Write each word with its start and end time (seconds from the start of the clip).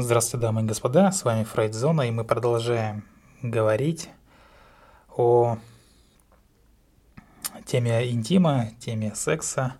Здравствуйте, 0.00 0.42
дамы 0.42 0.62
и 0.62 0.64
господа, 0.64 1.10
с 1.10 1.24
вами 1.24 1.42
Фрейдзона, 1.42 2.02
и 2.02 2.12
мы 2.12 2.22
продолжаем 2.22 3.04
говорить 3.42 4.08
о 5.16 5.58
теме 7.66 8.08
интима, 8.08 8.68
теме 8.78 9.12
секса 9.16 9.74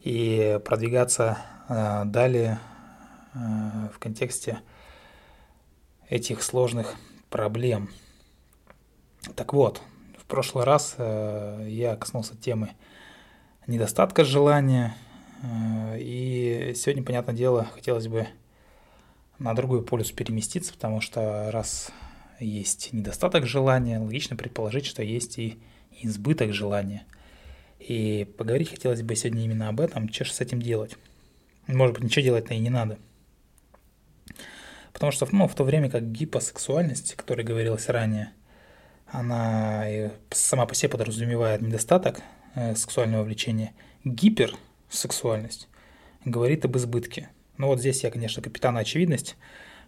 и 0.00 0.60
продвигаться 0.66 1.38
э, 1.70 2.02
далее 2.04 2.60
э, 3.32 3.38
в 3.94 3.98
контексте 3.98 4.60
этих 6.10 6.42
сложных 6.42 6.94
проблем. 7.30 7.88
Так 9.34 9.54
вот, 9.54 9.80
в 10.18 10.26
прошлый 10.26 10.66
раз 10.66 10.96
э, 10.98 11.64
я 11.70 11.96
коснулся 11.96 12.36
темы 12.36 12.72
недостатка 13.66 14.24
желания, 14.24 14.94
э, 15.42 15.96
и 16.00 16.74
сегодня, 16.76 17.02
понятное 17.02 17.34
дело, 17.34 17.66
хотелось 17.72 18.08
бы 18.08 18.28
на 19.42 19.54
другой 19.54 19.82
полюс 19.82 20.12
переместиться, 20.12 20.72
потому 20.72 21.00
что 21.00 21.50
раз 21.50 21.90
есть 22.38 22.92
недостаток 22.92 23.46
желания, 23.46 23.98
логично 23.98 24.36
предположить, 24.36 24.86
что 24.86 25.02
есть 25.02 25.38
и 25.38 25.58
избыток 26.00 26.52
желания. 26.52 27.04
И 27.80 28.24
поговорить 28.38 28.70
хотелось 28.70 29.02
бы 29.02 29.16
сегодня 29.16 29.44
именно 29.44 29.68
об 29.68 29.80
этом, 29.80 30.12
что 30.12 30.24
же 30.24 30.32
с 30.32 30.40
этим 30.40 30.62
делать. 30.62 30.96
Может 31.66 31.94
быть, 31.94 32.04
ничего 32.04 32.22
делать-то 32.22 32.54
и 32.54 32.58
не 32.58 32.70
надо. 32.70 32.98
Потому 34.92 35.10
что 35.10 35.26
ну, 35.32 35.48
в 35.48 35.54
то 35.54 35.64
время 35.64 35.90
как 35.90 36.12
гипосексуальность, 36.12 37.14
о 37.14 37.16
которой 37.16 37.44
говорилось 37.44 37.88
ранее, 37.88 38.32
она 39.06 39.84
сама 40.30 40.66
по 40.66 40.74
себе 40.74 40.90
подразумевает 40.90 41.60
недостаток 41.60 42.20
э, 42.54 42.76
сексуального 42.76 43.24
влечения, 43.24 43.72
гиперсексуальность 44.04 45.68
говорит 46.24 46.64
об 46.64 46.76
избытке– 46.76 47.28
ну 47.62 47.68
вот 47.68 47.78
здесь 47.78 48.02
я, 48.02 48.10
конечно, 48.10 48.42
капитана 48.42 48.80
очевидность 48.80 49.36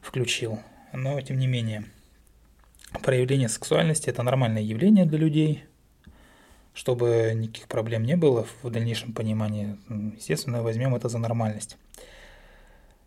включил, 0.00 0.60
но 0.92 1.20
тем 1.20 1.38
не 1.38 1.48
менее. 1.48 1.84
Проявление 3.02 3.48
сексуальности– 3.48 4.08
это 4.10 4.22
нормальное 4.22 4.62
явление 4.62 5.06
для 5.06 5.18
людей, 5.18 5.64
чтобы 6.72 7.32
никаких 7.34 7.66
проблем 7.66 8.04
не 8.04 8.16
было 8.16 8.46
в 8.62 8.70
дальнейшем 8.70 9.12
понимании. 9.12 9.76
Естественно, 10.16 10.62
возьмем 10.62 10.94
это 10.94 11.08
за 11.08 11.18
нормальность. 11.18 11.76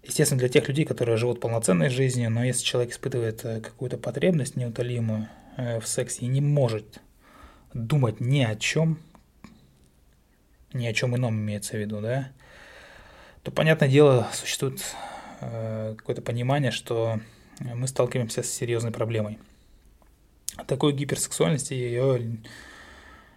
Естественно, 0.03 0.39
для 0.39 0.49
тех 0.49 0.67
людей, 0.67 0.83
которые 0.83 1.15
живут 1.15 1.39
полноценной 1.39 1.87
жизнью, 1.87 2.29
но 2.29 2.43
если 2.43 2.65
человек 2.65 2.91
испытывает 2.91 3.45
э, 3.45 3.61
какую-то 3.61 3.97
потребность 3.97 4.57
неутолимую 4.57 5.29
э, 5.55 5.79
в 5.79 5.87
сексе 5.87 6.25
и 6.25 6.27
не 6.27 6.41
может 6.41 6.99
думать 7.73 8.19
ни 8.19 8.41
о 8.41 8.57
чем, 8.57 8.99
ни 10.73 10.85
о 10.85 10.91
чем 10.91 11.15
ином 11.15 11.35
имеется 11.35 11.77
в 11.77 11.79
виду, 11.79 12.01
да, 12.01 12.33
то, 13.47 13.51
понятное 13.51 13.87
дело, 13.87 14.27
существует 14.33 14.83
э, 15.39 15.95
какое-то 15.97 16.21
понимание, 16.21 16.69
что 16.69 17.21
мы 17.61 17.87
сталкиваемся 17.87 18.43
с 18.43 18.51
серьезной 18.51 18.91
проблемой. 18.91 19.39
Такой 20.67 20.91
гиперсексуальности 20.91 21.73
ее 21.73 22.39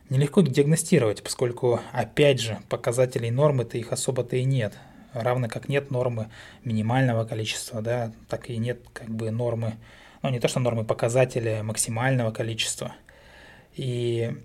нелегко 0.09 0.41
диагностировать, 0.41 1.23
поскольку, 1.23 1.79
опять 1.93 2.41
же, 2.41 2.59
показателей 2.69 3.31
нормы-то 3.31 3.79
их 3.79 3.93
особо-то 3.93 4.35
и 4.35 4.43
нет. 4.43 4.77
Равно 5.13 5.47
как 5.47 5.69
нет 5.69 5.93
нормы 5.93 6.29
минимального 6.65 7.25
количества, 7.25 7.81
да, 7.81 8.13
так 8.29 8.51
и 8.51 8.57
нет 8.57 8.81
как 8.93 9.09
бы 9.09 9.31
нормы, 9.31 9.77
ну 10.23 10.31
не 10.31 10.41
то 10.41 10.49
что 10.49 10.59
нормы 10.59 10.85
показателя 10.85 11.63
максимального 11.63 12.33
количества. 12.33 12.97
И 13.77 14.37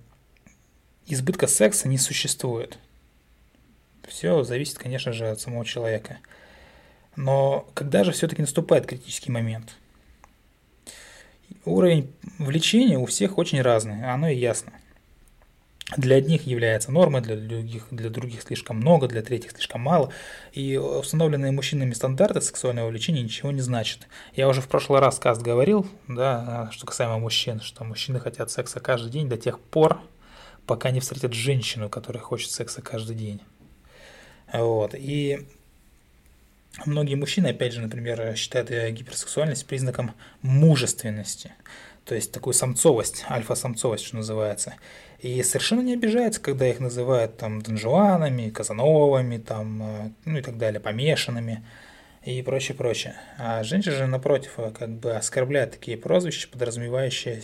избытка 1.08 1.48
секса 1.48 1.88
не 1.88 1.98
существует. 1.98 2.78
Все 4.08 4.44
зависит, 4.44 4.78
конечно 4.78 5.14
же, 5.14 5.28
от 5.28 5.40
самого 5.40 5.66
человека. 5.66 6.18
Но 7.16 7.68
когда 7.74 8.04
же 8.04 8.12
все-таки 8.12 8.42
наступает 8.42 8.86
критический 8.86 9.32
момент? 9.32 9.78
Уровень 11.64 12.14
влечения 12.38 12.98
у 12.98 13.06
всех 13.06 13.38
очень 13.38 13.62
разный, 13.62 14.04
оно 14.12 14.30
и 14.30 14.36
ясно. 14.36 14.74
Для 15.98 16.16
одних 16.16 16.48
является 16.48 16.92
нормой, 16.92 17.22
для 17.22 17.36
других, 17.36 17.86
для 17.92 18.10
других 18.10 18.42
слишком 18.42 18.78
много, 18.78 19.08
для 19.08 19.22
третьих 19.22 19.52
слишком 19.52 19.82
мало. 19.82 20.12
И 20.52 20.78
установленные 20.78 21.52
мужчинами 21.52 21.94
стандарты 21.94 22.42
сексуального 22.42 22.90
влечения 22.90 23.22
ничего 23.22 23.52
не 23.52 23.62
значат. 23.62 24.08
Я 24.34 24.48
уже 24.48 24.62
в 24.62 24.68
прошлый 24.68 25.00
раз 25.00 25.20
каст 25.20 25.44
говорил, 25.44 25.86
да, 26.08 26.70
что 26.72 26.88
касаемо 26.88 27.20
мужчин, 27.20 27.62
что 27.62 27.84
мужчины 27.84 28.20
хотят 28.20 28.50
секса 28.50 28.80
каждый 28.80 29.12
день 29.12 29.30
до 29.30 29.38
тех 29.38 29.60
пор, 29.60 30.02
пока 30.66 30.90
не 30.90 31.02
встретят 31.02 31.34
женщину, 31.34 31.88
которая 31.88 32.24
хочет 32.24 32.50
секса 32.50 32.82
каждый 32.82 33.16
день. 33.16 33.42
Вот. 34.52 34.96
И 34.96 35.46
многие 36.86 37.16
мужчины, 37.16 37.48
опять 37.48 37.74
же, 37.74 37.82
например, 37.82 38.36
считают 38.36 38.70
гиперсексуальность 38.70 39.66
признаком 39.66 40.14
мужественности. 40.42 41.54
То 42.06 42.14
есть 42.14 42.32
такую 42.32 42.54
самцовость, 42.54 43.26
альфа-самцовость, 43.30 44.06
что 44.06 44.18
называется. 44.18 44.76
И 45.20 45.42
совершенно 45.42 45.82
не 45.82 45.94
обижаются, 45.94 46.40
когда 46.40 46.68
их 46.68 46.80
называют 46.80 47.38
там 47.38 47.62
донжуанами, 47.62 48.52
казановами, 48.52 49.38
там, 49.38 49.82
э, 49.82 50.12
ну 50.26 50.38
и 50.38 50.42
так 50.42 50.58
далее, 50.60 50.80
помешанными 50.80 51.66
и 52.24 52.44
прочее, 52.44 52.78
прочее. 52.78 53.16
А 53.40 53.64
женщины 53.64 53.96
же, 53.96 54.06
напротив, 54.06 54.52
как 54.78 54.90
бы 54.90 55.14
оскорбляют 55.14 55.72
такие 55.72 55.98
прозвища, 55.98 56.48
подразумевающие, 56.50 57.42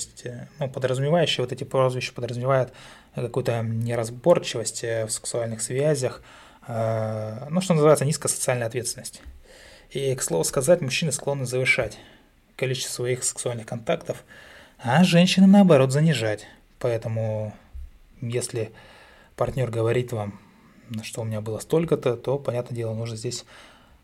ну, 0.59 0.69
подразумевающие 0.69 1.43
вот 1.43 1.51
эти 1.51 1.63
прозвища 1.63 2.13
подразумевают 2.13 2.71
какую-то 3.15 3.63
неразборчивость 3.63 4.83
э, 4.83 5.07
в 5.07 5.11
сексуальных 5.11 5.63
связях, 5.63 6.21
Э, 6.21 6.50
ну, 6.67 7.61
что 7.61 7.73
называется, 7.73 8.05
низкая 8.05 8.31
социальная 8.31 8.67
ответственность. 8.67 9.21
И, 9.89 10.15
к 10.15 10.21
слову 10.21 10.43
сказать, 10.43 10.81
мужчины 10.81 11.11
склонны 11.11 11.45
завышать 11.45 11.97
количество 12.55 12.93
своих 12.93 13.23
сексуальных 13.23 13.65
контактов, 13.65 14.23
а 14.77 15.03
женщины, 15.03 15.47
наоборот, 15.47 15.91
занижать. 15.91 16.47
Поэтому, 16.79 17.53
если 18.21 18.71
партнер 19.35 19.69
говорит 19.69 20.11
вам, 20.11 20.39
что 21.03 21.21
у 21.21 21.23
меня 21.23 21.41
было 21.41 21.59
столько-то, 21.59 22.15
то, 22.15 22.37
понятное 22.37 22.75
дело, 22.75 22.93
нужно 22.93 23.15
здесь 23.15 23.45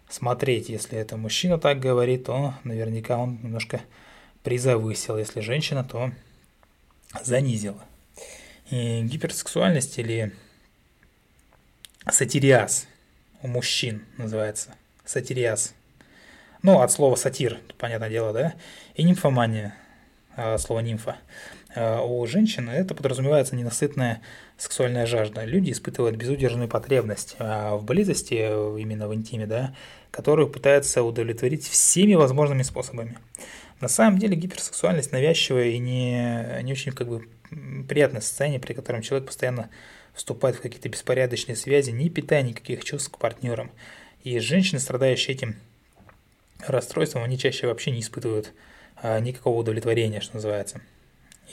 смотреть. 0.09 0.69
Если 0.69 0.97
это 0.97 1.17
мужчина 1.17 1.57
так 1.57 1.79
говорит, 1.79 2.25
то 2.25 2.53
наверняка 2.63 3.17
он 3.17 3.39
немножко 3.43 3.81
призавысил. 4.43 5.17
Если 5.17 5.41
женщина, 5.41 5.83
то 5.83 6.11
занизила. 7.23 7.83
И 8.69 9.01
гиперсексуальность 9.03 9.97
или 9.97 10.33
сатириаз 12.11 12.87
у 13.41 13.47
мужчин 13.47 14.03
называется. 14.17 14.75
Сатириаз. 15.05 15.73
Ну, 16.63 16.81
от 16.81 16.91
слова 16.91 17.15
сатир, 17.15 17.59
понятное 17.77 18.09
дело, 18.09 18.33
да? 18.33 18.55
И 18.95 19.03
нимфомания, 19.03 19.75
а, 20.35 20.57
слово 20.57 20.79
нимфа. 20.79 21.17
А, 21.75 22.01
у 22.01 22.25
женщин 22.25 22.69
это 22.69 22.95
подразумевается 22.95 23.55
ненасытная 23.55 24.21
сексуальная 24.57 25.05
жажда. 25.05 25.45
Люди 25.45 25.71
испытывают 25.71 26.15
безудержную 26.15 26.67
потребность 26.67 27.35
а, 27.39 27.75
в 27.75 27.83
близости, 27.83 28.33
именно 28.33 29.07
в 29.07 29.13
интиме, 29.13 29.45
да, 29.45 29.75
которую 30.11 30.49
пытаются 30.49 31.03
удовлетворить 31.03 31.67
всеми 31.67 32.15
возможными 32.15 32.63
способами. 32.63 33.17
На 33.79 33.87
самом 33.87 34.17
деле 34.17 34.35
гиперсексуальность 34.35 35.11
навязчивая 35.11 35.67
и 35.69 35.77
не, 35.77 36.63
не 36.63 36.71
очень 36.71 36.91
как 36.91 37.07
бы 37.07 37.27
приятное 37.87 38.21
состояние, 38.21 38.59
при 38.59 38.73
котором 38.73 39.03
человек 39.03 39.27
постоянно 39.27 39.69
вступать 40.17 40.55
в 40.55 40.61
какие-то 40.61 40.89
беспорядочные 40.89 41.55
связи, 41.55 41.91
не 41.91 42.09
питая 42.09 42.41
никаких 42.41 42.83
чувств 42.83 43.11
к 43.11 43.19
партнерам. 43.19 43.71
И 44.23 44.39
женщины, 44.39 44.79
страдающие 44.79 45.35
этим 45.35 45.55
расстройством, 46.65 47.23
они 47.23 47.37
чаще 47.37 47.67
вообще 47.67 47.91
не 47.91 48.01
испытывают 48.01 48.51
а, 48.95 49.19
никакого 49.19 49.59
удовлетворения, 49.59 50.19
что 50.19 50.35
называется. 50.35 50.81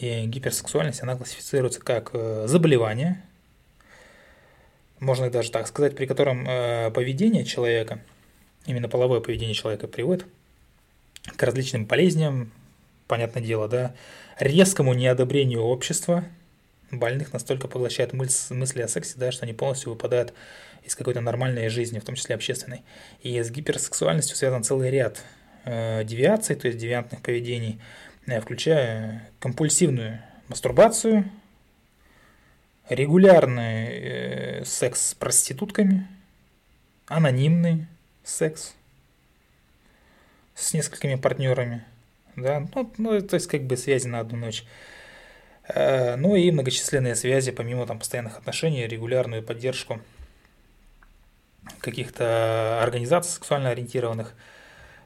И 0.01 0.25
гиперсексуальность, 0.25 1.03
она 1.03 1.15
классифицируется 1.15 1.81
как 1.81 2.11
э, 2.15 2.47
заболевание, 2.49 3.23
можно 4.99 5.31
даже 5.31 5.51
так 5.51 5.69
сказать, 5.69 5.95
при 5.95 6.07
котором 6.07 6.49
э, 6.49 6.91
поведение 6.91 7.45
человека, 7.45 8.01
именно 8.67 8.89
половое 8.89 9.21
поведение 9.21 9.55
человека 9.55 9.87
приводит 9.87 10.27
к 11.37 11.43
различным 11.43 11.85
болезням, 11.85 12.51
понятное 13.07 13.43
дело, 13.43 13.69
да, 13.69 13.95
резкому 14.41 14.95
неодобрению 14.95 15.61
общества, 15.61 16.25
больных 16.99 17.33
настолько 17.33 17.69
поглощает 17.69 18.13
мысли 18.13 18.83
о 18.83 18.89
сексе, 18.89 19.15
да, 19.17 19.33
что 19.33 19.45
они 19.45 19.53
полностью 19.53 19.91
выпадают 19.93 20.35
из 20.83 20.95
какой-то 20.95 21.21
нормальной 21.21 21.69
жизни, 21.69 21.99
в 21.99 22.05
том 22.05 22.15
числе 22.15 22.35
общественной. 22.35 22.83
И 23.23 23.41
с 23.41 23.51
гиперсексуальностью 23.51 24.37
связан 24.37 24.63
целый 24.63 24.91
ряд 24.91 25.23
э, 25.65 26.05
девиаций, 26.05 26.57
то 26.57 26.67
есть 26.67 26.79
девиантных 26.79 27.23
поведений, 27.23 27.81
э, 28.27 28.41
включая 28.41 29.29
компульсивную 29.41 30.21
мастурбацию, 30.49 31.31
регулярный 32.89 33.87
э, 33.89 34.65
секс 34.65 35.09
с 35.09 35.15
проститутками, 35.15 36.07
анонимный 37.07 37.87
секс 38.23 38.75
с 40.55 40.75
несколькими 40.75 41.17
партнерами, 41.17 41.85
да, 42.37 42.67
ну, 42.75 42.93
ну, 42.99 43.21
то 43.23 43.35
есть 43.35 43.47
как 43.47 43.63
бы 43.63 43.77
связи 43.77 44.07
на 44.07 44.21
одну 44.21 44.37
ночь. 44.37 44.65
Э, 45.69 46.17
ну 46.17 46.37
и 46.37 46.51
многочисленные 46.51 47.15
связи, 47.15 47.51
помимо 47.51 47.87
там 47.87 47.99
постоянных 47.99 48.39
отношений, 48.39 48.87
регулярную 48.87 49.43
поддержку 49.43 50.01
каких-то 51.81 52.83
организаций 52.83 53.33
сексуально 53.33 53.71
ориентированных 53.71 54.35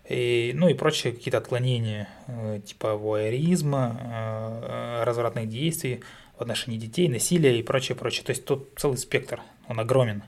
и, 0.09 0.53
ну 0.55 0.69
и 0.69 0.75
прочие 0.75 1.13
какие-то 1.13 1.39
отклонения, 1.39 2.09
э, 2.27 2.61
типа 2.65 2.97
вуайеризма, 2.97 4.01
э, 4.01 5.05
развратных 5.05 5.49
действий 5.49 6.03
в 6.37 6.43
отношении 6.43 6.79
детей, 6.79 7.09
насилия 7.09 7.59
и 7.59 7.63
прочее, 7.63 7.97
прочее. 7.97 8.25
То 8.25 8.31
есть 8.31 8.45
тут 8.45 8.71
целый 8.77 8.99
спектр, 8.99 9.41
он 9.69 9.79
огромен. 9.79 10.23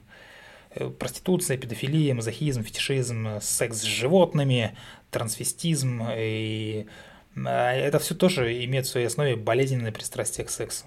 Проституция, 1.01 1.57
педофилия, 1.57 2.15
мазохизм, 2.15 2.63
фетишизм, 2.63 3.41
секс 3.41 3.79
с 3.79 3.83
животными, 3.83 4.77
трансвестизм 5.11 6.05
и 6.17 6.87
это 7.35 7.99
все 7.99 8.15
тоже 8.15 8.65
имеет 8.65 8.87
в 8.87 8.91
своей 8.91 9.07
основе 9.07 9.37
болезненное 9.37 9.93
пристрастие 9.93 10.47
к 10.47 10.51
сексу, 10.51 10.87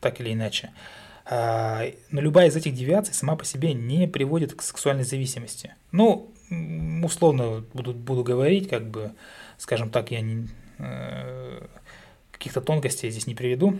так 0.00 0.20
или 0.20 0.32
иначе. 0.32 0.72
А, 1.26 1.84
но 2.10 2.20
любая 2.20 2.48
из 2.48 2.56
этих 2.56 2.74
девиаций 2.74 3.14
сама 3.14 3.36
по 3.36 3.44
себе 3.44 3.72
не 3.72 4.06
приводит 4.06 4.54
к 4.54 4.62
сексуальной 4.62 5.04
зависимости. 5.04 5.74
Ну, 5.90 6.30
условно 7.02 7.64
буду, 7.72 7.94
буду 7.94 8.22
говорить, 8.22 8.68
как 8.68 8.86
бы, 8.88 9.12
скажем 9.56 9.90
так, 9.90 10.10
я 10.10 10.20
не, 10.20 10.48
э, 10.78 11.66
каких-то 12.30 12.60
тонкостей 12.60 13.10
здесь 13.10 13.26
не 13.26 13.34
приведу. 13.34 13.78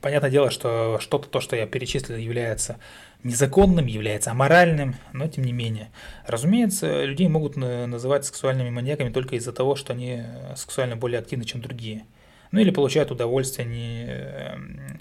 Понятное 0.00 0.30
дело, 0.30 0.50
что 0.50 0.98
что-то, 1.00 1.28
то, 1.28 1.40
что 1.40 1.56
я 1.56 1.66
перечислил, 1.66 2.16
является 2.16 2.78
незаконным, 3.22 3.86
является 3.86 4.30
аморальным, 4.30 4.96
но 5.12 5.28
тем 5.28 5.44
не 5.44 5.52
менее. 5.52 5.90
Разумеется, 6.26 7.04
людей 7.04 7.28
могут 7.28 7.56
называть 7.56 8.24
сексуальными 8.26 8.70
маньяками 8.70 9.10
только 9.10 9.36
из-за 9.36 9.52
того, 9.52 9.76
что 9.76 9.92
они 9.94 10.22
сексуально 10.56 10.96
более 10.96 11.20
активны, 11.20 11.44
чем 11.44 11.62
другие. 11.62 12.04
Ну 12.52 12.60
или 12.60 12.70
получают 12.70 13.10
удовольствие 13.10 13.66
не, 13.66 14.04
эм, 14.06 15.00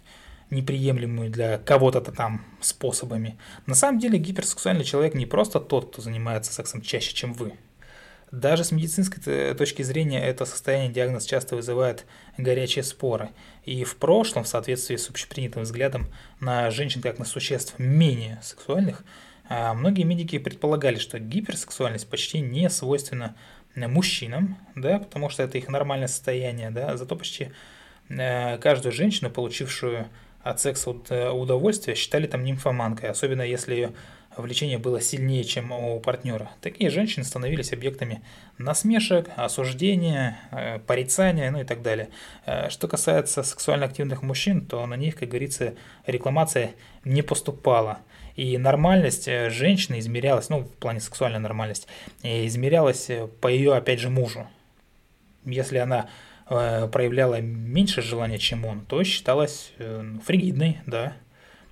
неприемлемыми 0.50 1.28
для 1.28 1.58
кого-то 1.58 2.02
там 2.02 2.46
способами. 2.62 3.38
На 3.66 3.76
самом 3.76 4.00
деле 4.00 4.18
гиперсексуальный 4.18 4.86
человек 4.86 5.14
не 5.14 5.26
просто 5.26 5.60
тот, 5.60 5.92
кто 5.92 6.02
занимается 6.02 6.54
сексом 6.54 6.82
чаще, 6.82 7.14
чем 7.14 7.34
вы. 7.34 7.54
Даже 8.34 8.64
с 8.64 8.72
медицинской 8.72 9.54
точки 9.54 9.84
зрения 9.84 10.20
это 10.20 10.46
состояние 10.46 10.92
диагноз 10.92 11.24
часто 11.24 11.56
вызывает 11.56 12.08
горячие 12.36 12.82
споры. 12.82 13.30
И 13.64 13.84
в 13.84 13.96
прошлом, 13.98 14.44
в 14.44 14.48
соответствии 14.48 14.96
с 14.96 15.08
общепринятым 15.08 15.62
взглядом 15.62 16.08
на 16.40 16.72
женщин 16.72 17.04
как 17.04 17.20
на 17.20 17.26
существ 17.26 17.76
менее 17.78 18.40
сексуальных, 18.42 19.04
а, 19.50 19.76
многие 19.76 20.02
медики 20.02 20.40
предполагали, 20.40 20.98
что 20.98 21.20
гиперсексуальность 21.20 22.10
почти 22.10 22.40
не 22.40 22.72
свойственна 22.72 23.36
мужчинам, 23.76 24.58
да, 24.74 24.98
потому 24.98 25.30
что 25.30 25.44
это 25.44 25.60
их 25.60 25.68
нормальное 25.68 26.08
состояние, 26.08 26.72
да, 26.72 26.98
зато 26.98 27.16
почти 27.16 27.52
э, 28.10 28.58
каждую 28.58 28.94
женщину, 28.94 29.30
получившую 29.30 30.08
от 30.42 30.60
секса 30.60 30.90
удовольствие, 30.90 31.96
считали 31.96 32.26
там 32.26 32.44
нимфоманкой, 32.44 33.12
особенно 33.12 33.44
если 33.44 33.76
ее 33.76 33.94
влечение 34.38 34.78
было 34.78 35.02
сильнее, 35.02 35.44
чем 35.44 35.72
у 35.72 36.00
партнера. 36.00 36.52
Такие 36.62 36.90
женщины 36.90 37.24
становились 37.24 37.74
объектами 37.74 38.22
насмешек, 38.58 39.30
осуждения, 39.36 40.40
э, 40.52 40.80
порицания, 40.80 41.52
ну 41.52 41.62
и 41.62 41.64
так 41.64 41.82
далее. 41.82 42.10
Э, 42.46 42.70
что 42.70 42.88
касается 42.88 43.44
сексуально 43.44 43.86
активных 43.86 44.22
мужчин, 44.22 44.66
то 44.66 44.86
на 44.86 44.96
них, 44.96 45.16
как 45.16 45.30
говорится, 45.30 45.76
рекламация 46.06 46.72
не 47.04 47.22
поступала. 47.22 48.00
И 48.36 48.58
нормальность 48.58 49.28
э, 49.28 49.50
женщины 49.50 50.00
измерялась, 50.00 50.50
ну, 50.50 50.60
в 50.60 50.70
плане 50.70 51.00
сексуальной 51.00 51.40
нормальности, 51.40 51.88
измерялась 52.24 53.10
по 53.42 53.48
ее, 53.48 53.76
опять 53.76 54.00
же, 54.00 54.10
мужу. 54.10 54.48
Если 55.46 55.78
она 55.78 56.10
проявляла 56.46 57.40
меньше 57.40 58.02
желания, 58.02 58.38
чем 58.38 58.66
он, 58.66 58.82
то 58.82 59.02
считалась 59.04 59.72
фригидной, 60.26 60.80
да, 60.86 61.14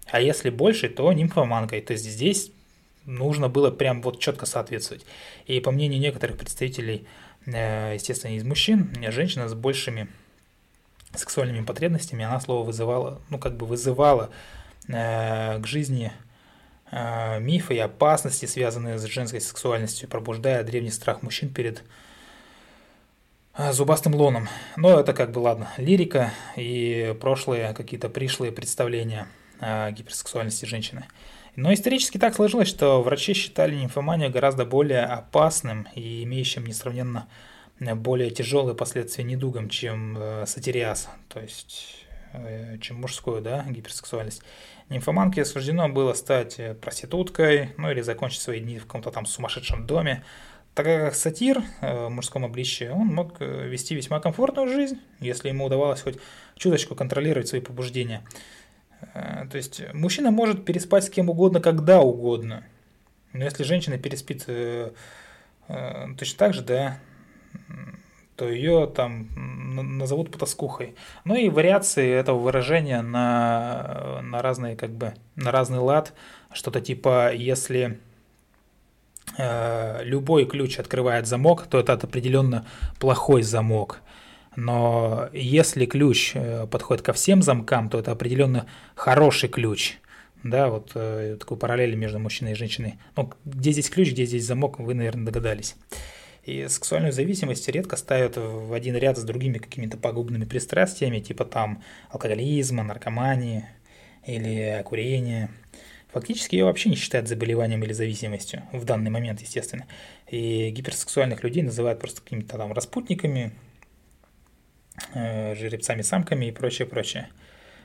а 0.08 0.20
если 0.20 0.50
больше, 0.50 0.90
то 0.90 1.12
нимфоманкой. 1.14 1.82
То 1.82 1.94
есть 1.94 2.06
здесь 2.06 2.52
нужно 3.06 3.50
было 3.50 3.72
прям 3.72 4.02
вот 4.02 4.20
четко 4.20 4.46
соответствовать. 4.46 5.06
И 5.46 5.60
по 5.60 5.72
мнению 5.72 6.00
некоторых 6.00 6.38
представителей, 6.38 7.08
э, 7.46 7.94
естественно, 7.96 8.36
из 8.36 8.44
мужчин, 8.44 8.94
женщина 9.10 9.48
с 9.48 9.54
большими 9.54 10.08
сексуальными 11.16 11.66
потребностями, 11.66 12.24
она 12.24 12.40
слово 12.40 12.66
вызывала, 12.66 13.22
ну 13.30 13.38
как 13.38 13.58
бы 13.58 13.66
вызывала 13.66 14.30
э, 14.88 15.60
к 15.60 15.68
жизни 15.68 16.12
э, 16.92 17.40
мифы 17.40 17.76
и 17.76 17.80
опасности, 17.80 18.46
связанные 18.46 18.98
с 18.98 19.04
женской 19.04 19.42
сексуальностью, 19.42 20.10
пробуждая 20.10 20.64
древний 20.64 20.92
страх 20.92 21.22
мужчин 21.22 21.50
перед 21.54 21.84
зубастым 23.72 24.16
лоном. 24.16 24.48
Но 24.78 24.98
это 24.98 25.14
как 25.14 25.32
бы 25.32 25.40
ладно, 25.40 25.70
лирика 25.76 26.32
и 26.56 27.14
прошлые 27.20 27.74
какие-то 27.74 28.10
пришлые 28.10 28.52
представления– 28.52 29.28
гиперсексуальности 29.62 30.66
женщины. 30.66 31.06
Но 31.56 31.74
исторически 31.74 32.18
так 32.18 32.34
сложилось, 32.34 32.70
что 32.70 33.02
врачи 33.02 33.34
считали 33.34 33.76
нимфоманию 33.76 34.32
гораздо 34.32 34.66
более 34.66 35.04
опасным 35.04 35.88
и 35.96 36.24
имеющим 36.24 36.66
несравненно 36.66 37.28
более 37.80 38.30
тяжелые 38.30 38.76
последствия 38.76 39.24
недугом, 39.24 39.68
чем 39.68 40.16
э, 40.18 40.46
сатириаз, 40.46 41.10
то 41.30 41.40
есть 41.40 42.06
э, 42.34 42.78
чем 42.80 43.02
мужскую 43.02 43.42
да, 43.42 43.66
гиперсексуальность. 43.68 44.44
Нимфоманке 44.90 45.44
суждено 45.46 45.90
было 45.90 46.14
стать 46.14 46.60
э, 46.60 46.76
проституткой, 46.76 47.72
ну 47.78 47.90
или 47.90 48.02
закончить 48.02 48.42
свои 48.42 48.60
дни 48.60 48.78
в 48.78 48.86
каком-то 48.86 49.10
там 49.10 49.26
сумасшедшем 49.26 49.88
доме, 49.88 50.24
так 50.76 50.86
как 50.86 51.16
сатир 51.16 51.62
в 51.82 52.08
мужском 52.08 52.46
обличье, 52.46 52.94
он 52.94 53.08
мог 53.08 53.42
вести 53.42 53.94
весьма 53.94 54.22
комфортную 54.22 54.70
жизнь, 54.70 55.00
если 55.20 55.50
ему 55.50 55.66
удавалось 55.66 56.02
хоть 56.02 56.18
чуточку 56.56 56.96
контролировать 56.96 57.50
свои 57.50 57.60
побуждения. 57.60 58.24
Э, 59.14 59.46
то 59.50 59.58
есть 59.58 59.82
мужчина 59.94 60.32
может 60.32 60.66
переспать 60.66 61.06
с 61.06 61.10
кем 61.10 61.30
угодно, 61.30 61.60
когда 61.60 62.02
угодно. 62.02 62.64
Но 63.34 63.44
если 63.44 63.64
женщина 63.64 63.98
переспит 63.98 64.44
э, 64.48 64.92
э, 65.68 66.08
точно 66.18 66.38
так 66.38 66.54
же, 66.54 66.62
да, 66.62 66.98
то 68.36 68.50
ее 68.50 68.88
там 68.88 69.28
назовут 70.00 70.32
потаскухой. 70.32 70.96
Ну 71.26 71.36
и 71.36 71.50
вариации 71.50 72.10
этого 72.10 72.40
выражения 72.40 73.02
на, 73.02 74.20
на 74.24 74.42
разные, 74.42 74.76
как 74.76 74.92
бы, 74.92 75.14
на 75.36 75.52
разный 75.52 75.80
лад. 75.80 76.14
Что-то 76.52 76.82
типа, 76.82 77.34
если 77.34 78.00
э, 79.38 80.04
любой 80.04 80.46
ключ 80.46 80.80
открывает 80.80 81.28
замок, 81.28 81.68
то 81.68 81.80
это 81.80 81.94
определенно 81.94 82.66
плохой 83.00 83.44
замок. 83.44 84.02
Но 84.56 85.30
если 85.34 85.86
ключ 85.86 86.32
э, 86.36 86.68
подходит 86.68 87.04
ко 87.04 87.14
всем 87.14 87.42
замкам, 87.42 87.90
то 87.90 88.00
это 88.00 88.12
определенно 88.12 88.68
хороший 88.96 89.50
ключ. 89.50 89.98
Да, 90.44 90.70
вот 90.70 90.92
э, 90.96 91.38
такой 91.40 91.58
параллель 91.58 91.96
между 91.96 92.20
мужчиной 92.20 92.54
и 92.54 92.56
женщиной. 92.56 92.96
Ну, 93.16 93.32
где 93.46 93.72
здесь 93.72 93.90
ключ, 93.90 94.12
где 94.12 94.26
здесь 94.26 94.46
замок, 94.46 94.80
вы, 94.80 94.94
наверное, 94.94 95.26
догадались. 95.26 95.76
И 96.44 96.68
сексуальную 96.68 97.14
зависимость 97.14 97.70
редко 97.70 97.96
ставят 97.96 98.36
в 98.36 98.74
один 98.74 98.96
ряд 98.96 99.18
с 99.18 99.24
другими 99.24 99.60
какими-то 99.60 99.98
пагубными 99.98 100.46
пристрастиями, 100.46 101.20
типа 101.20 101.46
там 101.46 101.84
алкоголизма, 102.10 102.84
наркомании 102.84 103.68
или 104.26 104.82
курения. 104.84 105.52
Фактически 106.12 106.56
ее 106.56 106.66
вообще 106.66 106.90
не 106.90 106.96
считают 106.96 107.28
заболеванием 107.28 107.84
или 107.84 107.94
зависимостью, 107.94 108.64
в 108.74 108.84
данный 108.84 109.12
момент, 109.12 109.40
естественно. 109.42 109.86
И 110.28 110.72
гиперсексуальных 110.72 111.44
людей 111.44 111.64
называют 111.64 112.00
просто 112.00 112.22
какими-то 112.22 112.58
там 112.58 112.74
распутниками, 112.74 113.54
жеребцами-самками 115.14 116.46
и 116.46 116.52
прочее, 116.52 116.88
прочее. 116.88 117.30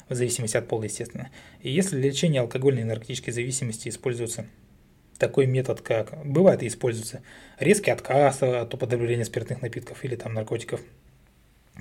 В 0.09 0.15
зависимости 0.15 0.57
от 0.57 0.69
пола, 0.69 0.85
естественно. 0.85 1.31
И 1.61 1.71
если 1.71 1.97
для 1.97 2.11
лечения 2.11 2.41
алкогольной 2.41 2.83
и 2.83 2.85
наркотической 2.85 3.33
зависимости 3.33 3.89
используется 3.89 4.47
такой 5.19 5.47
метод, 5.47 5.81
как 5.81 6.25
бывает 6.25 6.63
и 6.63 6.69
используется 6.69 7.23
резкий 7.59 7.91
отказ 7.91 8.43
от 8.43 8.73
употребления 8.73 9.25
спиртных 9.25 9.63
напитков 9.63 10.05
или 10.05 10.15
там 10.15 10.35
наркотиков, 10.35 10.81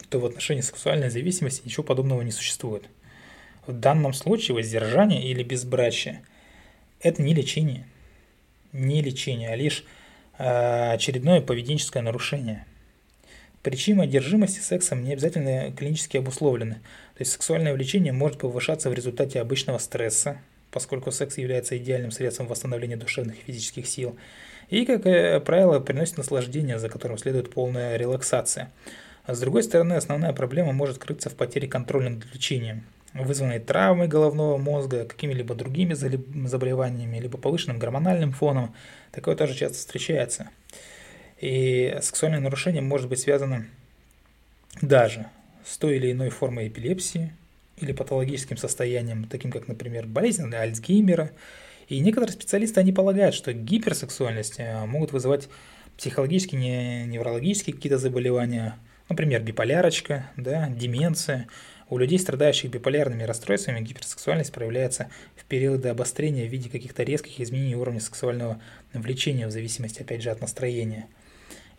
то 0.09 0.19
в 0.19 0.25
отношении 0.25 0.61
сексуальной 0.61 1.09
зависимости 1.09 1.61
ничего 1.65 1.83
подобного 1.83 2.21
не 2.21 2.31
существует. 2.31 2.89
В 3.67 3.73
данном 3.73 4.13
случае 4.13 4.55
воздержание 4.55 5.23
или 5.23 5.43
безбрачие– 5.43 6.23
это 7.01 7.21
не 7.21 7.33
лечение, 7.33 7.85
не 8.71 9.01
лечение, 9.01 9.49
а 9.49 9.55
лишь 9.55 9.85
э, 10.37 10.93
очередное 10.93 11.41
поведенческое 11.41 12.01
нарушение– 12.01 12.65
Причины 13.65 14.03
одержимости 14.03 14.59
сексом 14.59 15.03
не 15.03 15.13
обязательно 15.13 15.71
клинически 15.71 16.17
обусловлены. 16.17 16.75
То 17.15 17.21
есть 17.21 17.31
сексуальное 17.31 17.73
влечение 17.73 18.13
может 18.13 18.37
повышаться 18.37 18.91
в 18.91 18.93
результате 18.93 19.41
обычного 19.41 19.79
стресса, 19.79 20.37
поскольку 20.69 21.11
секс 21.11 21.39
является 21.39 21.75
идеальным 21.75 22.11
средством 22.11 22.45
восстановления 22.45 22.95
душевных 22.95 23.39
и 23.39 23.41
физических 23.41 23.87
сил, 23.87 24.17
и, 24.69 24.85
как 24.85 25.07
э, 25.07 25.39
правило, 25.39 25.79
приносит 25.79 26.19
наслаждение, 26.19 26.77
за 26.77 26.89
которым 26.89 27.17
следует 27.17 27.49
полная 27.49 27.97
релаксация. 27.97 28.71
А 29.23 29.33
с 29.33 29.39
другой 29.39 29.63
стороны, 29.63 29.93
основная 29.93 30.31
проблема 30.31 30.71
может 30.71 30.99
крыться 30.99 31.31
в 31.31 31.35
потере 31.35 31.67
контроля 31.67 32.11
над 32.11 32.23
влечением, 32.23 32.83
вызванной 33.15 33.57
травмой 33.57 34.07
головного 34.07 34.57
мозга, 34.57 35.05
какими-либо 35.05 35.55
другими 35.55 35.95
заболеваниями, 35.95 37.17
либо 37.17 37.39
повышенным 37.39 37.79
гормональным 37.79 38.31
фоном. 38.31 38.75
Такое 39.11 39.35
тоже 39.35 39.55
часто 39.55 39.79
встречается. 39.79 40.51
И 41.45 41.95
сексуальное 42.01 42.39
нарушение 42.39 42.81
может 42.81 43.07
быть 43.07 43.19
связано 43.19 43.67
даже 44.81 45.27
с 45.63 45.77
той 45.77 45.97
или 45.97 46.11
иной 46.11 46.31
формой 46.31 46.69
эпилепсии 46.69 47.33
или 47.77 47.91
патологическим 47.91 48.57
состоянием, 48.57 49.25
таким 49.25 49.51
как, 49.51 49.67
например, 49.67 50.07
болезнь 50.07 50.51
Альцгеймера. 50.51 51.29
И 51.87 51.99
некоторые 51.99 52.33
специалисты, 52.33 52.79
они 52.79 52.91
полагают, 52.91 53.35
что 53.35 53.53
гиперсексуальность 53.53 54.55
э, 54.57 54.87
могут 54.87 55.11
вызывать 55.11 55.47
психологические, 55.97 57.05
неврологические 57.05 57.75
какие-то 57.75 57.99
заболевания, 57.99 58.79
например, 59.07 59.43
биполярочка, 59.43 60.31
да, 60.37 60.67
деменция. 60.69 61.45
У 61.91 61.99
людей, 61.99 62.17
страдающих 62.17 62.71
биполярными 62.71 63.21
расстройствами, 63.21 63.81
гиперсексуальность 63.81 64.51
проявляется 64.51 65.11
в 65.35 65.45
периоды 65.45 65.89
обострения 65.89 66.47
в 66.47 66.51
виде 66.51 66.71
каких-то 66.71 67.03
резких 67.03 67.39
изменений 67.39 67.75
уровня 67.75 68.01
сексуального 68.01 68.59
влечения 68.93 69.45
в 69.45 69.51
зависимости, 69.51 70.01
опять 70.01 70.23
же, 70.23 70.31
от 70.31 70.41
настроения. 70.41 71.05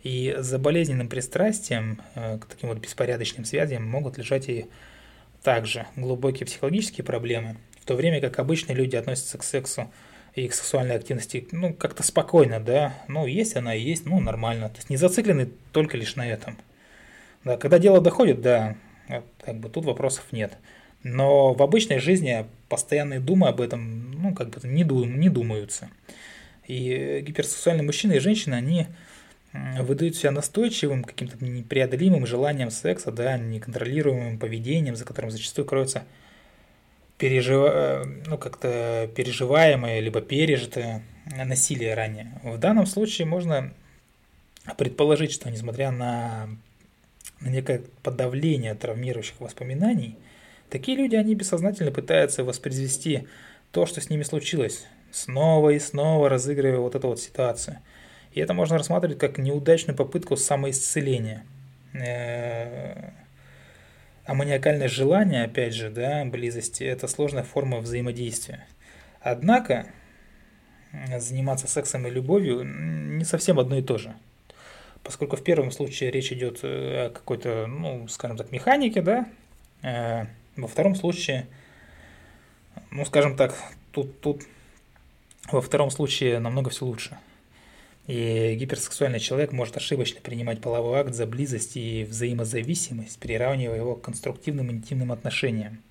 И 0.07 0.33
за 0.37 0.57
болезненным 0.57 1.09
пристрастием 1.09 1.99
э, 2.15 2.37
к 2.37 2.45
таким 2.45 2.69
вот 2.69 2.77
беспорядочным 2.77 3.43
связям 3.43 3.85
могут 3.85 4.17
лежать 4.17 4.47
и 4.47 4.67
также 5.43 5.85
глубокие 5.97 6.45
психологические 6.45 7.03
проблемы, 7.03 7.57
в 7.81 7.85
то 7.85 7.93
время 7.93 8.21
как 8.21 8.39
обычные 8.39 8.73
люди 8.73 8.95
относятся 8.95 9.37
к 9.37 9.43
сексу 9.43 9.91
и 10.33 10.47
к 10.47 10.53
сексуальной 10.53 10.95
активности, 10.95 11.45
ну, 11.51 11.73
как-то 11.73 12.03
спокойно, 12.03 12.61
да, 12.61 12.93
ну, 13.09 13.25
есть 13.25 13.57
она 13.57 13.75
и 13.75 13.81
есть, 13.81 14.05
ну, 14.05 14.21
нормально, 14.21 14.69
то 14.69 14.77
есть 14.77 14.89
не 14.89 14.95
зациклены 14.95 15.49
только 15.73 15.97
лишь 15.97 16.15
на 16.15 16.25
этом. 16.25 16.57
Да, 17.43 17.57
когда 17.57 17.77
дело 17.77 17.99
доходит, 17.99 18.39
да, 18.39 18.77
как 19.43 19.57
бы 19.59 19.67
тут 19.67 19.83
вопросов 19.83 20.23
нет. 20.31 20.57
Но 21.03 21.53
в 21.53 21.61
обычной 21.61 21.99
жизни 21.99 22.45
постоянные 22.69 23.19
думы 23.19 23.49
об 23.49 23.59
этом, 23.59 24.11
ну, 24.21 24.33
как 24.33 24.51
бы 24.51 24.65
не, 24.65 24.85
дум, 24.85 25.19
не 25.19 25.27
думаются. 25.27 25.89
И 26.65 27.21
гиперсексуальные 27.27 27.83
мужчины 27.83 28.13
и 28.13 28.19
женщины, 28.19 28.53
они 28.53 28.87
выдают 29.79 30.15
себя 30.15 30.31
настойчивым, 30.31 31.03
каким-то 31.03 31.43
непреодолимым 31.43 32.25
желанием 32.25 32.71
секса, 32.71 33.11
да, 33.11 33.37
неконтролируемым 33.37 34.39
поведением, 34.39 34.95
за 34.95 35.05
которым 35.05 35.31
зачастую 35.31 35.65
кроется 35.65 36.03
пережив... 37.17 37.65
Э, 37.69 38.03
ну, 38.25 38.37
как-то 38.37 39.09
переживаемое, 39.15 39.99
либо 39.99 40.21
пережитое 40.21 41.03
насилие 41.35 41.93
ранее. 41.93 42.39
В 42.43 42.57
данном 42.57 42.85
случае 42.85 43.27
можно 43.27 43.73
предположить, 44.77 45.31
что 45.31 45.49
несмотря 45.49 45.91
на, 45.91 46.49
на 47.39 47.49
некое 47.49 47.83
подавление 48.03 48.75
травмирующих 48.75 49.39
воспоминаний, 49.39 50.17
такие 50.69 50.97
люди, 50.97 51.15
они 51.15 51.35
бессознательно 51.35 51.91
пытаются 51.91 52.43
воспроизвести 52.43 53.27
то, 53.71 53.85
что 53.85 54.01
с 54.01 54.09
ними 54.09 54.23
случилось, 54.23 54.85
снова 55.11 55.71
и 55.71 55.79
снова 55.79 56.29
разыгрывая 56.29 56.79
вот 56.79 56.95
эту 56.95 57.07
вот 57.07 57.19
ситуацию. 57.19 57.79
И 58.37 58.39
это 58.39 58.53
можно 58.53 58.77
рассматривать 58.77 59.17
как 59.17 59.39
неудачную 59.39 59.97
попытку 59.97 60.37
самоисцеления. 60.37 61.43
Э, 61.95 63.09
а 64.25 64.33
маниакальное 64.35 64.87
желание, 64.87 65.45
опять 65.45 65.73
же, 65.73 65.89
да, 65.89 66.23
близости– 66.23 66.83
это 66.83 67.07
сложная 67.07 67.41
форма 67.41 67.79
взаимодействия. 67.79 68.67
Однако 69.21 69.87
заниматься 71.17 71.67
сексом 71.67 72.05
и 72.05 72.11
любовью 72.11 72.63
не 72.63 73.25
совсем 73.25 73.57
одно 73.57 73.79
и 73.79 73.81
то 73.81 73.97
же. 73.97 74.13
Поскольку 75.01 75.35
в 75.35 75.43
первом 75.43 75.71
случае 75.71 76.11
речь 76.11 76.31
идет 76.31 76.59
э, 76.61 77.07
о 77.07 77.09
какой-то, 77.09 77.65
ну, 77.65 78.07
скажем 78.07 78.37
так, 78.37 78.51
механике, 78.51 79.01
да, 79.01 79.25
э, 79.81 80.27
во 80.55 80.67
втором 80.67 80.93
случае, 80.93 81.47
ну, 82.91 83.03
скажем 83.03 83.35
так, 83.35 83.55
тут, 83.91 84.21
тут 84.21 84.43
во 85.51 85.59
втором 85.59 85.89
случае 85.89 86.37
намного 86.37 86.69
все 86.69 86.85
лучше. 86.85 87.17
И 88.07 88.55
гиперсексуальный 88.55 89.19
человек 89.19 89.51
может 89.51 89.75
ошибочно 89.75 90.21
принимать 90.21 90.61
половой 90.61 90.99
акт 90.99 91.13
за 91.13 91.27
близость 91.27 91.75
и 91.75 92.05
взаимозависимость, 92.05 93.19
приравнивая 93.19 93.75
его 93.75 93.95
к 93.95 94.01
конструктивным 94.01 94.71
интимным 94.71 95.11
отношениям. 95.11 95.83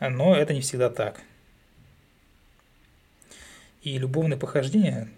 Но 0.00 0.34
это 0.34 0.52
не 0.52 0.60
всегда 0.60 0.90
так. 0.90 1.20
И 3.82 3.98
любовные 3.98 4.36
похождения, 4.36 5.08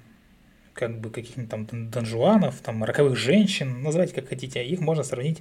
как 0.75 0.99
бы 0.99 1.11
каких-нибудь 1.11 1.51
там 1.51 1.91
донжуанов, 1.91 2.61
там 2.61 2.85
роковых 2.85 3.17
женщин, 3.17 3.83
называйте 3.83 4.15
как 4.15 4.29
хотите, 4.29 4.63
их 4.63 4.81
можно 4.81 5.05
сравнить 5.05 5.41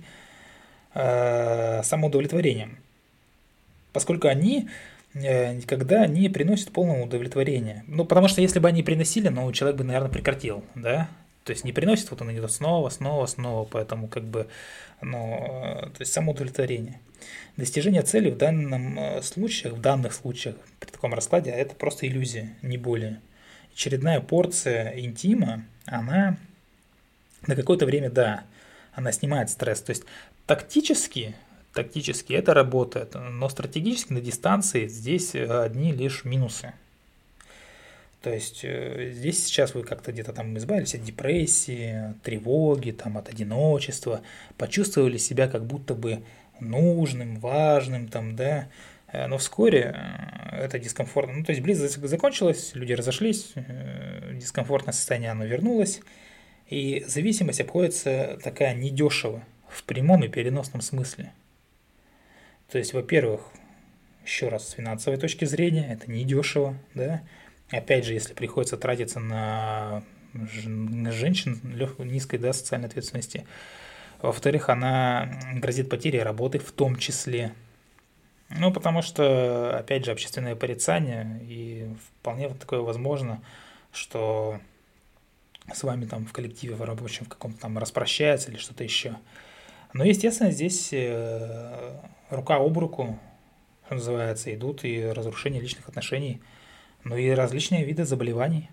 э, 0.94 1.82
самоудовлетворением. 1.84 2.78
Поскольку 3.92 4.30
они 4.30 4.70
никогда 5.16 6.08
не 6.08 6.30
приносят 6.30 6.72
полного 6.72 7.04
удовлетворения. 7.04 7.84
Ну, 7.88 8.06
потому 8.06 8.28
что 8.28 8.42
если 8.42 8.60
бы 8.60 8.68
они 8.68 8.84
приносили, 8.84 9.30
ну, 9.30 9.52
человек 9.52 9.78
бы, 9.78 9.84
наверное, 9.84 10.12
прекратил, 10.12 10.64
да? 10.76 11.10
То 11.46 11.52
есть 11.52 11.64
не 11.64 11.72
приносит, 11.72 12.10
вот 12.12 12.22
он 12.22 12.34
идет 12.34 12.52
снова, 12.52 12.90
снова, 12.90 13.26
снова, 13.28 13.66
поэтому 13.66 14.08
как 14.08 14.24
бы, 14.24 14.48
ну, 15.02 15.46
э, 15.46 15.82
то 15.90 15.98
есть 16.00 16.12
самоудовлетворение. 16.12 17.00
Достижение 17.56 18.02
цели 18.02 18.32
в 18.32 18.38
данном 18.38 19.00
э, 19.00 19.22
случае, 19.22 19.74
в 19.74 19.80
данных 19.80 20.14
случаях, 20.14 20.56
при 20.80 20.90
таком 20.90 21.14
раскладе, 21.14 21.52
это 21.52 21.76
просто 21.76 22.08
иллюзия, 22.08 22.56
не 22.62 22.78
более. 22.78 23.22
Очередная 23.74 24.22
порция 24.22 25.00
интима, 25.00 25.66
она 25.86 26.38
на 27.46 27.56
какое-то 27.56 27.86
время, 27.86 28.10
да, 28.10 28.44
она 28.94 29.12
снимает 29.12 29.50
стресс. 29.52 29.82
То 29.82 29.92
есть 29.92 30.04
тактически 30.48 31.36
Тактически 31.76 32.32
это 32.32 32.54
работает, 32.54 33.16
но 33.16 33.50
стратегически 33.50 34.14
на 34.14 34.22
дистанции 34.22 34.88
здесь 34.88 35.36
э, 35.36 35.46
одни 35.46 35.92
лишь 35.92 36.24
минусы. 36.24 36.72
То 38.22 38.34
есть 38.34 38.62
э, 38.64 39.12
здесь 39.14 39.44
сейчас 39.44 39.76
вы 39.76 39.84
как-то 39.84 40.14
где-то 40.14 40.32
там 40.32 40.58
избавились 40.58 40.96
от 40.96 41.04
депрессии, 41.04 42.14
тревоги, 42.24 42.92
там, 42.92 43.18
от 43.18 43.28
одиночества, 43.28 44.22
почувствовали 44.58 45.18
себя 45.18 45.50
как 45.50 45.66
будто 45.66 45.96
бы 45.96 46.22
нужным, 46.62 47.42
важным, 47.42 48.08
там, 48.08 48.38
да, 48.38 48.70
э, 49.12 49.28
но 49.28 49.38
вскоре 49.38 50.00
это 50.54 50.80
дискомфортно. 50.80 51.34
Ну, 51.34 51.44
то 51.44 51.52
есть 51.52 51.62
близость 51.62 52.02
закончилась, 52.08 52.72
люди 52.74 52.94
разошлись, 52.94 53.52
дискомфортное 54.32 54.94
состояние 54.94 55.32
оно 55.32 55.44
вернулось, 55.44 56.00
и 56.70 57.04
зависимость 57.06 57.60
обходится 57.60 58.40
такая 58.42 58.74
недешево 58.74 59.44
в 59.68 59.84
прямом 59.84 60.24
и 60.24 60.30
переносном 60.30 60.80
смысле. 60.80 61.34
То 62.72 62.78
есть, 62.78 62.94
во-первых, 62.94 63.42
еще 64.26 64.50
раз, 64.50 64.70
с 64.70 64.72
финансовой 64.72 65.20
точки 65.20 65.46
зрения, 65.46 65.88
это 65.92 66.10
недешево, 66.12 66.78
да. 66.94 67.22
Опять 67.70 68.06
же, 68.06 68.14
если 68.14 68.34
приходится 68.34 68.78
тратиться 68.78 69.20
на 69.20 70.04
женщин 70.34 71.60
легкой, 71.64 72.08
низкой 72.08 72.38
да, 72.38 72.54
социальной 72.54 72.88
ответственности. 72.88 73.46
Во-вторых, 74.22 74.70
она 74.70 75.40
грозит 75.54 75.90
потерей 75.90 76.22
работы 76.24 76.60
в 76.60 76.72
том 76.72 76.98
числе. 76.98 77.54
Ну, 78.50 78.72
потому 78.72 79.02
что, 79.02 79.78
опять 79.78 80.06
же, 80.06 80.12
общественное 80.12 80.56
порицание, 80.56 81.40
и 81.44 81.88
вполне 82.20 82.48
вот 82.48 82.60
такое 82.60 82.80
возможно, 82.82 83.42
что 83.92 84.60
с 85.74 85.84
вами 85.84 86.06
там 86.06 86.26
в 86.26 86.34
коллективе 86.34 86.76
в 86.76 86.82
рабочем 86.84 87.26
в 87.26 87.30
каком-то 87.30 87.62
там 87.62 87.78
распрощаются 87.78 88.52
или 88.52 88.58
что-то 88.58 88.84
еще. 88.84 89.16
Но, 89.96 90.04
естественно, 90.04 90.52
здесь 90.52 90.90
э, 90.92 92.02
рука 92.30 92.58
об 92.58 92.78
руку, 92.78 93.18
что 93.86 93.96
называется, 93.96 94.54
идут 94.54 94.84
и 94.84 95.02
разрушение 95.02 95.62
личных 95.62 95.88
отношений, 95.88 96.42
ну 97.06 97.16
и 97.16 97.30
различные 97.30 97.86
виды 97.86 98.04
заболеваний. 98.04 98.70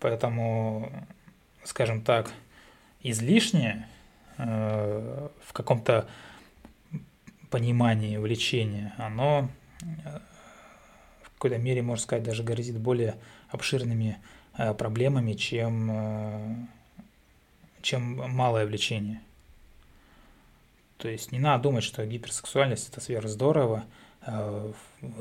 Поэтому, 0.00 0.90
скажем 1.62 2.02
так, 2.02 2.32
излишнее 3.04 3.86
э, 4.36 5.28
в 5.44 5.52
каком-то 5.52 6.08
понимании 7.48 8.16
влечения, 8.16 8.92
оно 8.98 9.48
э, 9.80 10.18
в 11.22 11.30
какой-то 11.34 11.58
мере, 11.58 11.82
можно 11.82 12.02
сказать, 12.02 12.24
даже 12.24 12.42
грозит 12.42 12.80
более 12.80 13.14
обширными 13.50 14.18
проблемами, 14.76 15.34
чем, 15.34 16.68
чем 17.80 18.28
малое 18.28 18.66
влечение. 18.66 19.20
То 21.00 21.08
есть 21.08 21.32
не 21.32 21.38
надо 21.38 21.62
думать, 21.62 21.82
что 21.82 22.04
гиперсексуальность 22.04 22.90
это 22.90 23.00
сверх 23.00 23.26
здорово. 23.26 23.84
Э, 24.26 24.70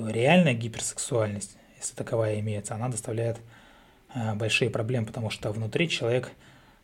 реальная 0.07 0.53
гиперсексуальность, 0.53 1.55
если 1.77 1.95
таковая 1.95 2.41
имеется, 2.41 2.75
она 2.75 2.89
доставляет 2.89 3.39
э, 4.13 4.33
большие 4.33 4.69
проблемы, 4.69 5.07
потому 5.07 5.29
что 5.29 5.51
внутри 5.53 5.87
человек 5.87 6.31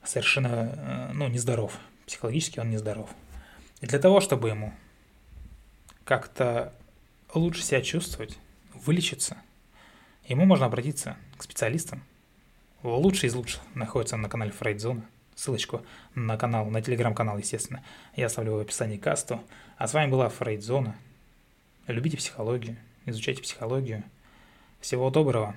совершенно 0.01 1.09
э, 1.09 1.11
ну, 1.13 1.27
нездоров. 1.27 1.77
Психологически 2.05 2.59
он 2.59 2.69
нездоров. 2.69 3.09
И 3.81 3.85
для 3.85 3.99
того, 3.99 4.21
чтобы 4.21 4.47
ему 4.47 4.73
как-то 6.05 6.71
лучше 7.33 7.63
себя 7.63 7.81
чувствовать, 7.81 8.37
вылечиться, 8.73 9.35
ему 10.25 10.45
можно 10.45 10.67
обратиться 10.67 11.17
к 11.37 11.43
специалистам. 11.43 12.01
Лучший 12.81 13.27
из 13.27 13.35
лучших 13.35 13.61
находится 13.73 14.15
на 14.15 14.29
канале 14.29 14.51
Фрейдзона. 14.51 15.03
Ссылочку 15.35 15.85
на 16.15 16.37
канал, 16.37 16.65
на 16.67 16.81
телеграм-канал, 16.81 17.37
естественно, 17.37 17.83
я 18.15 18.27
оставлю 18.27 18.53
в 18.53 18.59
описании 18.59 18.97
касту. 18.97 19.41
А 19.77 19.87
с 19.87 19.93
вами 19.93 20.09
была 20.09 20.29
Фрейдзона. 20.29 20.95
Любите 21.87 22.17
психологию, 22.17 22.77
изучайте 23.05 23.41
психологию. 23.43 24.03
Всего 24.79 25.09
доброго. 25.09 25.55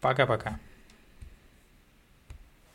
Пока-пока. 0.00 0.58